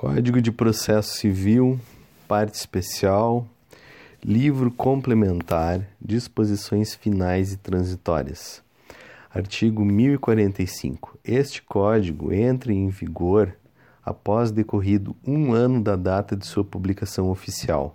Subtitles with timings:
[0.00, 1.78] Código de Processo Civil,
[2.26, 3.46] parte especial,
[4.24, 8.62] livro complementar, disposições finais e transitórias.
[9.28, 11.18] Artigo 1045.
[11.22, 13.54] Este código entra em vigor
[14.02, 17.94] após decorrido um ano da data de sua publicação oficial.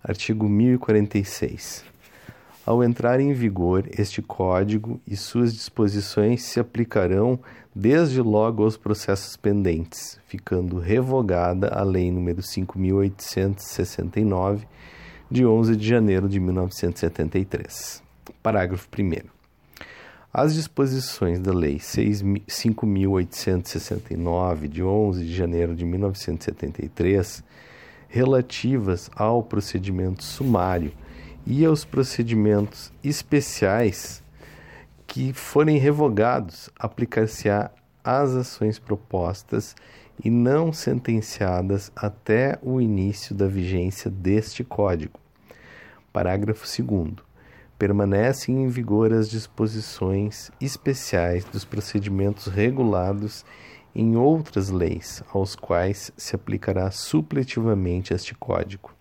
[0.00, 1.84] Artigo 1046.
[2.66, 7.38] Ao entrar em vigor este código e suas disposições se aplicarão
[7.72, 14.66] desde logo aos processos pendentes, ficando revogada a Lei nº 5869
[15.30, 18.02] de 11 de janeiro de 1973.
[18.42, 19.28] Parágrafo 1
[20.34, 27.44] As disposições da Lei 5869 de 11 de janeiro de 1973
[28.08, 30.90] relativas ao procedimento sumário
[31.46, 34.22] e aos procedimentos especiais
[35.06, 37.70] que forem revogados, aplicar-se-á
[38.02, 39.76] às ações propostas
[40.22, 45.20] e não sentenciadas até o início da vigência deste Código.
[46.12, 47.14] Parágrafo 2.
[47.78, 53.44] Permanecem em vigor as disposições especiais dos procedimentos regulados
[53.94, 58.94] em outras leis, aos quais se aplicará supletivamente este Código.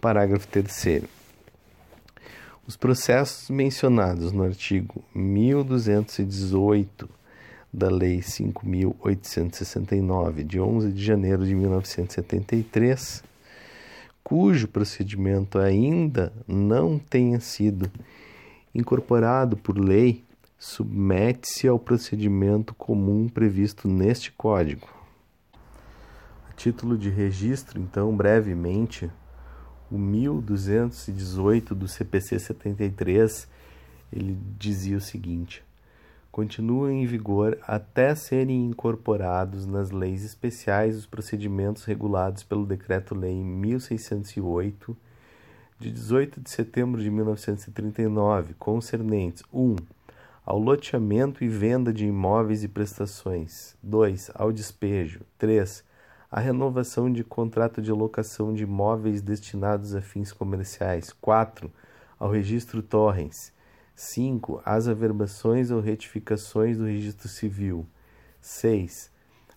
[0.00, 1.19] Parágrafo 3.
[2.70, 7.10] Os processos mencionados no artigo 1218
[7.72, 13.24] da Lei 5.869, de 11 de janeiro de 1973,
[14.22, 17.90] cujo procedimento ainda não tenha sido
[18.72, 20.22] incorporado por lei,
[20.56, 24.86] submete-se ao procedimento comum previsto neste Código.
[26.48, 29.10] A título de registro, então, brevemente,
[29.90, 33.48] o 1218 do CPC 73,
[34.12, 35.64] ele dizia o seguinte:
[36.30, 44.96] continuam em vigor até serem incorporados nas leis especiais os procedimentos regulados pelo Decreto-Lei 1608
[45.78, 49.60] de 18 de setembro de 1939, concernentes 1.
[49.60, 49.76] Um,
[50.44, 53.76] ao loteamento e venda de imóveis e prestações.
[53.82, 54.30] 2.
[54.34, 55.20] Ao despejo.
[55.38, 55.84] 3
[56.30, 61.12] a renovação de contrato de locação de imóveis destinados a fins comerciais.
[61.20, 61.70] 4.
[62.20, 63.52] Ao registro Torrens.
[63.96, 64.62] 5.
[64.64, 67.84] As averbações ou retificações do registro civil.
[68.40, 69.10] 6.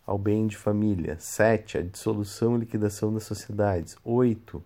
[0.03, 1.15] Ao bem de família.
[1.19, 1.77] 7.
[1.77, 3.95] A dissolução e liquidação das sociedades.
[4.03, 4.63] 8.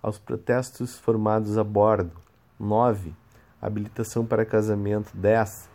[0.00, 2.12] Aos protestos formados a bordo.
[2.60, 3.12] 9.
[3.60, 5.10] Habilitação para casamento.
[5.16, 5.68] 10.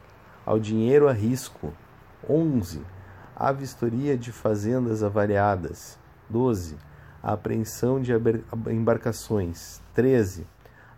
[0.46, 1.74] Ao dinheiro a risco.
[2.30, 2.95] 11
[3.36, 6.00] a vistoria de fazendas avariadas.
[6.30, 6.78] 12.
[7.22, 8.14] A apreensão de
[8.72, 9.82] embarcações.
[9.94, 10.48] 13.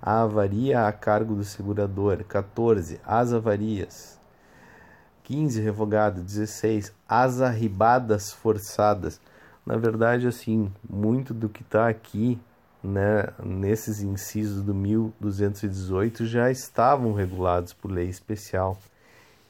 [0.01, 2.23] A avaria a cargo do segurador.
[2.23, 3.01] 14.
[3.03, 4.19] As avarias.
[5.23, 5.61] 15.
[5.61, 6.21] Revogado.
[6.21, 6.93] 16.
[7.09, 9.19] As arribadas forçadas.
[9.65, 12.39] Na verdade, assim, muito do que está aqui,
[12.81, 18.77] né, nesses incisos do 1218 já estavam regulados por lei especial.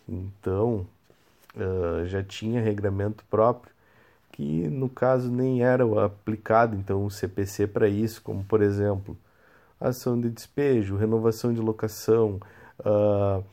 [0.09, 0.87] Então,
[2.05, 3.73] já tinha regramento próprio,
[4.31, 9.17] que no caso nem era aplicado então o CPC para isso, como por exemplo
[9.79, 12.39] ação de despejo, renovação de locação,
[12.79, 13.43] uh,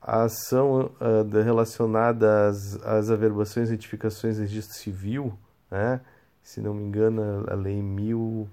[0.00, 5.38] a ação uh, relacionada às, às averbações e retificações registro civil,
[5.70, 6.00] né?
[6.42, 8.48] se não me engano a lei mil,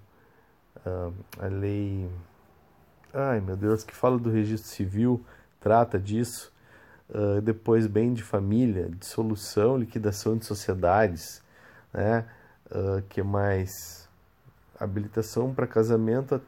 [0.86, 2.10] uh, a lei,
[3.14, 5.24] ai meu Deus, que fala do registro civil,
[5.62, 6.52] trata disso,
[7.44, 11.42] depois bem de família, dissolução, liquidação de sociedades,
[11.94, 12.26] né?
[12.70, 14.08] Uh, que mais?
[14.80, 16.42] Habilitação para casamento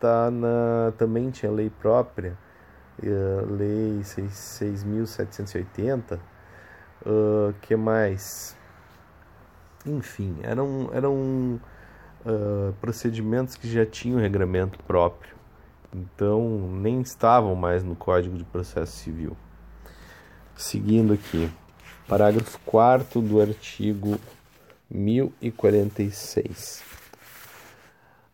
[0.00, 2.36] tá na também tinha lei própria,
[3.02, 6.18] uh, lei 6.780,
[7.04, 8.56] uh, que mais?
[9.84, 11.60] Enfim, eram eram
[12.24, 15.36] uh, procedimentos que já tinham regramento próprio,
[15.92, 19.36] então nem estavam mais no Código de Processo Civil.
[20.60, 21.50] Seguindo aqui,
[22.06, 24.20] parágrafo 4 do artigo
[24.90, 26.82] 1046.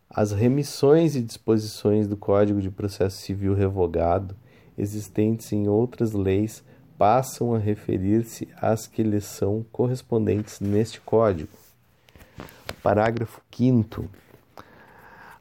[0.09, 4.35] As remissões e disposições do Código de Processo Civil revogado
[4.77, 6.65] existentes em outras leis
[6.97, 11.57] passam a referir-se às que lhes são correspondentes neste Código.
[12.83, 14.03] Parágrafo 5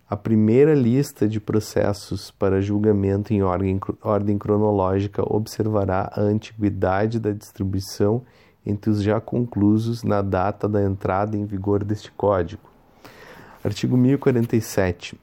[0.08, 7.32] a primeira lista de processos para julgamento em ordem, ordem cronológica observará a antiguidade da
[7.32, 8.22] distribuição
[8.64, 12.62] entre os já conclusos na data da entrada em vigor deste Código.
[13.64, 15.18] Artigo 1047.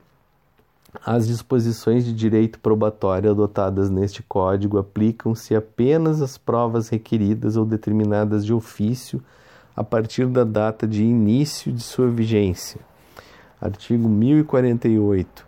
[1.05, 8.45] As disposições de direito probatório adotadas neste Código aplicam-se apenas às provas requeridas ou determinadas
[8.45, 9.23] de ofício
[9.75, 12.81] a partir da data de início de sua vigência.
[13.63, 15.47] Artigo 1048.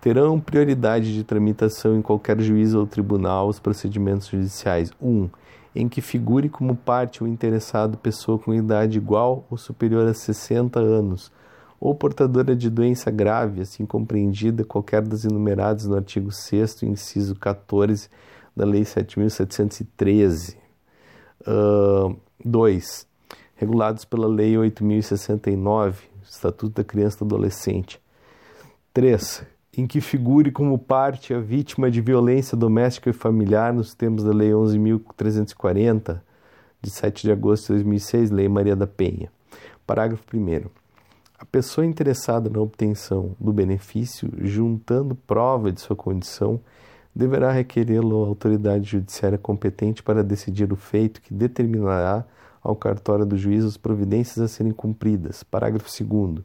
[0.00, 5.08] Terão prioridade de tramitação em qualquer juízo ou tribunal os procedimentos judiciais: 1.
[5.08, 5.30] Um,
[5.72, 10.80] em que figure como parte o interessado pessoa com idade igual ou superior a 60
[10.80, 11.30] anos,
[11.78, 18.08] ou portadora de doença grave, assim compreendida qualquer das enumeradas no artigo 6, inciso 14
[18.56, 20.56] da Lei 7.713.
[22.44, 23.00] 2.
[23.00, 23.06] Uh,
[23.54, 25.94] regulados pela Lei 8.069,
[26.34, 28.00] Estatuto da Criança e do Adolescente.
[28.92, 29.44] 3.
[29.76, 34.32] Em que figure como parte a vítima de violência doméstica e familiar nos termos da
[34.32, 36.20] Lei 11.340,
[36.80, 39.32] de 7 de agosto de 2006, Lei Maria da Penha.
[39.86, 40.68] Parágrafo 1.
[41.38, 46.60] A pessoa interessada na obtenção do benefício, juntando prova de sua condição,
[47.14, 52.24] deverá requerê-lo à autoridade judiciária competente para decidir o feito que determinará
[52.64, 55.42] ao cartório do juiz as providências a serem cumpridas.
[55.42, 56.42] Parágrafo 2.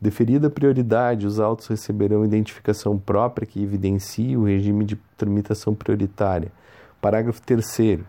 [0.00, 6.52] Deferida prioridade, os autos receberão identificação própria que evidencie o regime de tramitação prioritária.
[7.00, 8.00] Parágrafo 3.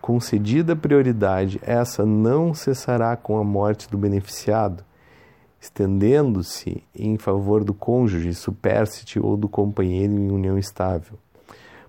[0.00, 4.84] Concedida prioridade, essa não cessará com a morte do beneficiado,
[5.60, 11.18] estendendo-se em favor do cônjuge, supérstite ou do companheiro em união estável.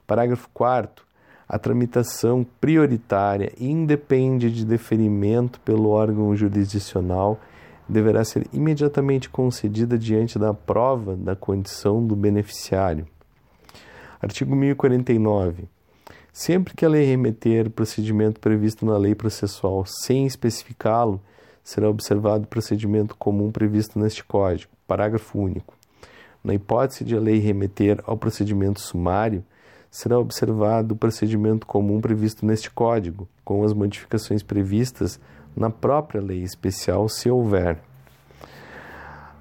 [0.07, 1.05] Parágrafo 4.
[1.49, 7.39] A tramitação prioritária independe de deferimento pelo órgão jurisdicional
[7.87, 13.07] deverá ser imediatamente concedida diante da prova da condição do beneficiário.
[14.21, 15.63] Artigo 1049.
[16.31, 21.19] Sempre que a lei remeter o procedimento previsto na lei processual sem especificá-lo,
[21.63, 24.71] será observado o procedimento comum previsto neste Código.
[24.87, 25.73] Parágrafo único.
[26.43, 29.43] Na hipótese de a lei remeter ao procedimento sumário,
[29.89, 35.19] será observado o procedimento comum previsto neste Código, com as modificações previstas
[35.55, 37.79] na própria lei especial, se houver.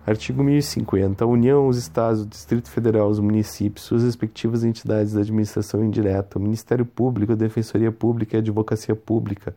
[0.07, 1.23] Artigo 1050.
[1.23, 6.39] A União, os Estados, o Distrito Federal, os municípios, suas respectivas entidades da administração indireta,
[6.39, 9.55] o Ministério Público, a Defensoria Pública e a Advocacia Pública,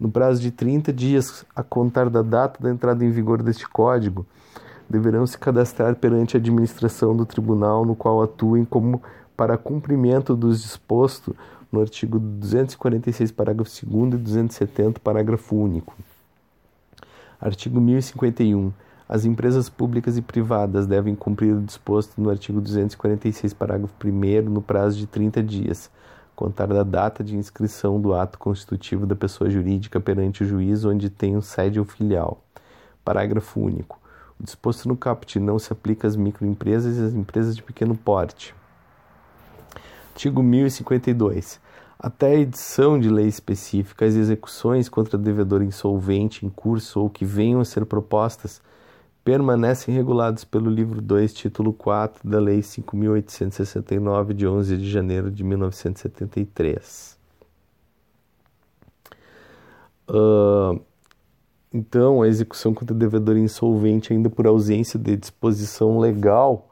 [0.00, 4.26] no prazo de 30 dias a contar da data da entrada em vigor deste Código,
[4.90, 9.00] deverão se cadastrar perante a administração do tribunal no qual atuem como
[9.42, 11.34] para cumprimento dos disposto
[11.72, 15.96] no artigo 246, parágrafo 2 e 270, parágrafo único.
[17.40, 18.72] Artigo 1051.
[19.08, 24.62] As empresas públicas e privadas devem cumprir o disposto no artigo 246, parágrafo 1 no
[24.62, 25.90] prazo de 30 dias,
[26.36, 31.10] contar da data de inscrição do ato constitutivo da pessoa jurídica perante o juiz onde
[31.10, 32.40] tem sede ou filial.
[33.04, 33.98] Parágrafo único.
[34.38, 38.54] O disposto no caput não se aplica às microempresas e às empresas de pequeno porte.
[40.12, 41.58] Artigo 1052.
[41.98, 47.24] Até a edição de lei específica, as execuções contra devedor insolvente em curso ou que
[47.24, 48.60] venham a ser propostas
[49.24, 55.42] permanecem reguladas pelo livro 2, título 4 da Lei 5869 de 11 de janeiro de
[55.44, 57.16] 1973.
[60.08, 60.80] Uh,
[61.72, 66.68] então, a execução contra devedor insolvente, ainda por ausência de disposição legal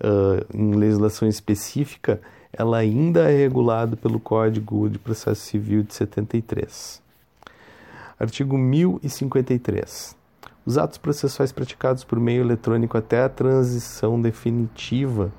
[0.00, 2.20] uh, em legislação específica,
[2.58, 7.02] ela ainda é regulada pelo Código de Processo Civil de 73.
[8.18, 10.16] Artigo 1053.
[10.64, 15.30] Os atos processuais praticados por meio eletrônico até a transição definitiva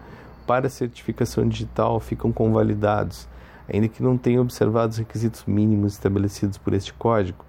[0.46, 3.28] para a certificação digital ficam convalidados,
[3.68, 7.44] ainda que não tenham observado os requisitos mínimos estabelecidos por este Código,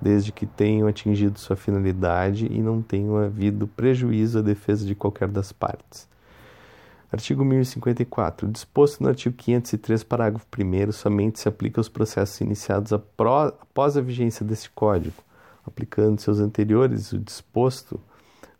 [0.00, 5.28] desde que tenham atingido sua finalidade e não tenham havido prejuízo à defesa de qualquer
[5.28, 6.10] das partes.
[7.12, 8.48] Artigo 1054.
[8.48, 14.46] Disposto no artigo 503, parágrafo 1, somente se aplica aos processos iniciados após a vigência
[14.46, 15.22] deste Código,
[15.66, 18.00] aplicando seus anteriores o disposto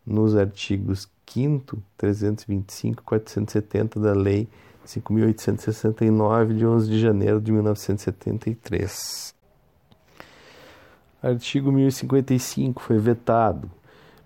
[0.05, 4.47] nos artigos 5, 325 e 470 da Lei
[4.85, 9.33] 5.869, de 11 de janeiro de 1973.
[11.23, 13.71] Artigo 1055 foi vetado.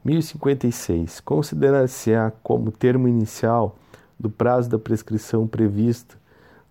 [0.04, 1.22] 1056.
[1.22, 3.78] Considerar-se-á como termo inicial
[4.20, 6.16] do prazo da prescrição prevista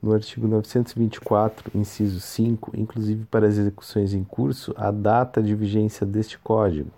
[0.02, 6.06] no artigo 924, inciso 5, inclusive para as execuções em curso, a data de vigência
[6.06, 6.90] deste Código.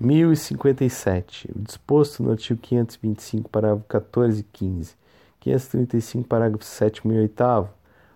[0.00, 1.50] 1057.
[1.54, 4.94] O disposto no artigo 525, parágrafo 14 e 15,
[5.40, 7.68] 535, parágrafo 7 e 8,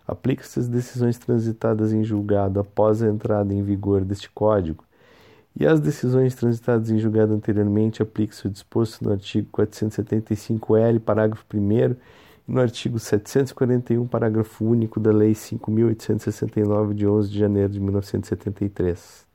[0.06, 4.85] aplica-se às decisões transitadas em julgado após a entrada em vigor deste Código
[5.58, 11.72] e as decisões transitadas em julgado anteriormente aplica-se o disposto no artigo 475-L, parágrafo 1
[11.72, 11.96] e
[12.46, 19.26] no artigo 741, parágrafo único da Lei 5.869, de 11 de janeiro de 1973.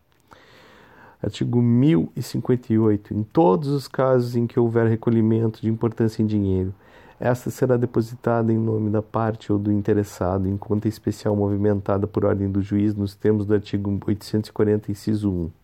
[1.21, 3.13] Artigo 1058.
[3.13, 6.73] Em todos os casos em que houver recolhimento de importância em dinheiro,
[7.19, 12.25] esta será depositada em nome da parte ou do interessado em conta especial movimentada por
[12.25, 15.60] ordem do juiz nos termos do artigo 840, inciso 1.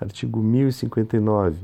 [0.00, 1.58] Artigo 1059.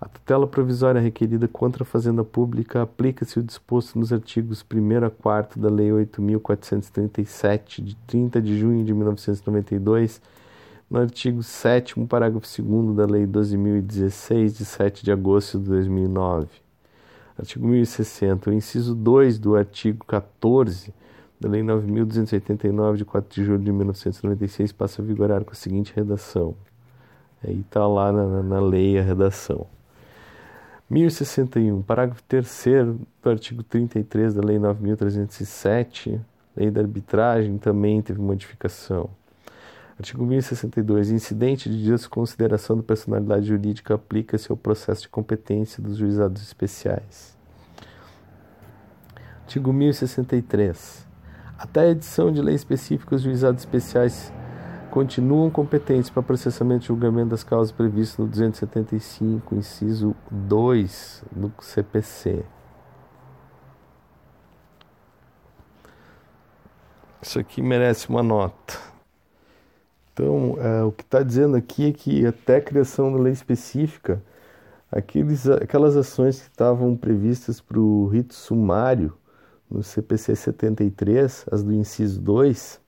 [0.00, 5.10] A tutela provisória requerida contra a Fazenda Pública aplica-se o disposto nos artigos 1 a
[5.10, 10.22] 4 da Lei 8.437, de 30 de junho de 1992,
[10.90, 16.48] no artigo 7, parágrafo 2 da Lei 12.016, de 7 de agosto de 2009.
[17.38, 18.50] Artigo 1060.
[18.50, 20.92] O inciso 2 do artigo 14
[21.38, 25.92] da Lei 9.289, de 4 de julho de 1996, passa a vigorar com a seguinte
[25.94, 26.54] redação.
[27.42, 29.66] Aí está lá na, na lei a redação.
[30.90, 32.64] 1061, parágrafo 3
[33.22, 36.20] do artigo 33 da Lei 9.307,
[36.56, 39.08] Lei da Arbitragem, também teve modificação.
[39.96, 41.10] Artigo 1062.
[41.10, 47.36] Incidente de desconsideração da personalidade jurídica aplica-se ao processo de competência dos juizados especiais.
[49.42, 51.06] Artigo 1063.
[51.58, 54.32] Até a edição de lei específica, os juizados especiais
[54.90, 62.44] continuam competentes para processamento e julgamento das causas previstas no 275, inciso 2 do CPC.
[67.22, 68.78] Isso aqui merece uma nota.
[70.12, 74.22] Então, é, o que está dizendo aqui é que até a criação da lei específica,
[74.90, 79.16] aqueles, aquelas ações que estavam previstas para o rito sumário
[79.70, 82.80] no CPC 73, as do inciso 2,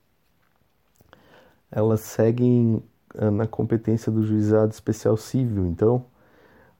[1.72, 2.82] elas seguem
[3.16, 5.66] ah, na competência do juizado especial civil.
[5.66, 6.04] Então,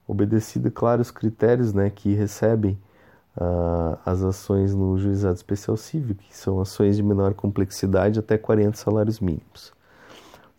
[0.07, 2.77] obedecido, claro, os critérios né, que recebem
[3.37, 8.77] uh, as ações no juizado especial civil, que são ações de menor complexidade até 40
[8.77, 9.73] salários mínimos.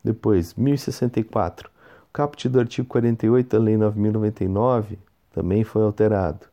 [0.02, 1.70] Depois, 1064.
[2.08, 4.98] O caput do artigo 48 da Lei 9099
[5.32, 6.46] também foi alterado.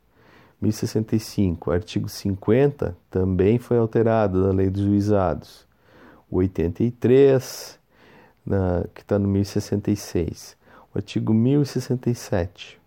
[0.61, 5.65] 1065, artigo 50, também foi alterado da Lei dos Juizados.
[6.31, 7.77] O 83,
[8.45, 10.55] na, que está no 1066.
[10.93, 12.79] O artigo 1067.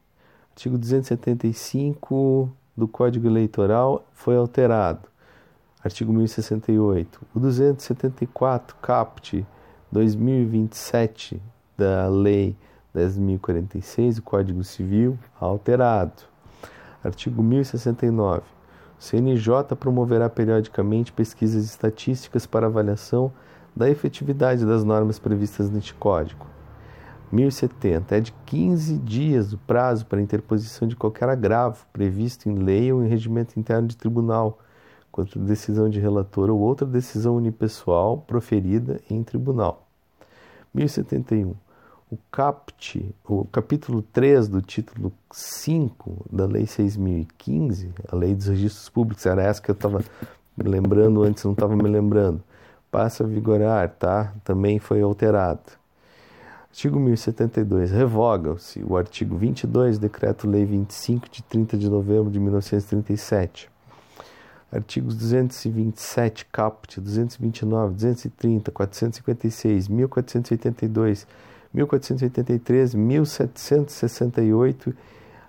[0.53, 5.09] Artigo 275 do Código Eleitoral foi alterado.
[5.85, 7.21] Artigo 1068.
[7.35, 9.45] O 274, caput
[9.93, 11.41] 2027
[11.77, 12.57] da Lei
[12.95, 16.23] 10.046, do Código Civil, alterado.
[17.03, 18.54] Artigo 1069.
[19.05, 23.31] CNJ promoverá periodicamente pesquisas estatísticas para avaliação
[23.77, 26.47] da efetividade das normas previstas neste Código.
[27.31, 28.17] 1070.
[28.17, 33.05] É de 15 dias o prazo para interposição de qualquer agravo previsto em lei ou
[33.05, 34.59] em regimento interno de tribunal,
[35.13, 39.87] contra decisão de relator ou outra decisão unipessoal proferida em tribunal.
[40.73, 41.55] 1071
[42.15, 48.89] o CAPT, o capítulo 3 do título 5 da Lei 6.015, a Lei dos Registros
[48.89, 49.99] Públicos, era essa que eu estava
[50.57, 52.41] me lembrando antes, não estava me lembrando,
[52.91, 54.33] passa a vigorar, tá?
[54.45, 55.73] Também foi alterado.
[56.71, 57.91] Artigo 1072.
[57.91, 63.71] Revoga-se o artigo 22 do Decreto-Lei 25 de 30 de novembro de 1937.
[64.73, 71.27] Artigos 227, caput, 229, 230, 456, 1482,
[71.75, 74.95] 1483, 1768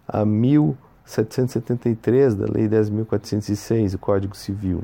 [0.08, 4.84] a 1773 da Lei 10.406, o Código Civil.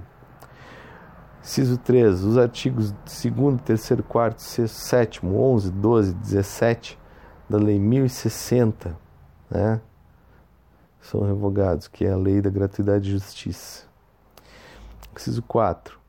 [1.41, 2.23] Ciso 3.
[2.23, 6.99] Os artigos 2, 3, 4, 6, 7, 11, 12, 17
[7.49, 8.95] da Lei 1060
[9.49, 9.81] né,
[11.01, 13.89] são revogados, que é a Lei da Gratuidade e Justiça.
[15.17, 16.00] Ciso 4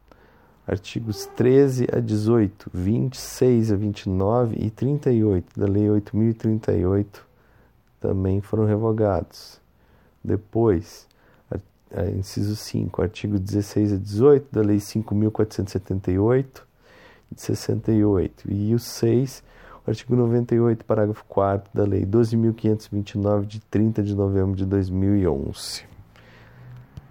[0.67, 7.27] artigos 13 a 18, 26 a 29 e 38 da Lei 8038
[8.01, 9.61] também foram revogados.
[10.23, 11.07] Depois,
[12.17, 16.67] inciso 5, artigo 16 a 18 da Lei 5478
[17.31, 19.43] de 68 e o 6,
[19.87, 25.92] o artigo 98, parágrafo 4 da Lei 12.529 de 30 de novembro de 2011.